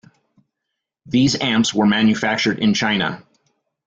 [1.05, 3.21] These amps were manufactured in China.